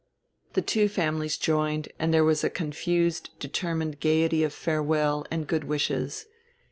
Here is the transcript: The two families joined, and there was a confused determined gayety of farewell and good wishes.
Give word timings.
The 0.53 0.63
two 0.63 0.87
families 0.89 1.37
joined, 1.37 1.89
and 1.99 2.11
there 2.11 2.23
was 2.23 2.43
a 2.43 2.49
confused 2.49 3.29
determined 3.37 3.99
gayety 3.99 4.43
of 4.43 4.51
farewell 4.51 5.27
and 5.29 5.45
good 5.45 5.65
wishes. 5.65 6.25